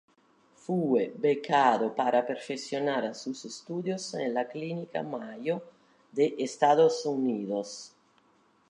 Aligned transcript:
Fue 0.55 1.13
becado 1.15 1.93
para 1.93 2.25
perfeccionar 2.25 3.13
sus 3.13 3.45
estudios 3.45 4.11
en 4.15 4.33
la 4.33 4.47
Clínica 4.47 5.03
Mayo 5.03 5.61
de 6.11 6.33
Estados 6.39 7.05
Unidos. 7.05 7.93